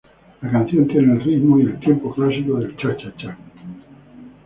[0.41, 3.37] La canción tiene el ritmo y el tempo clásico del cha-cha-cha.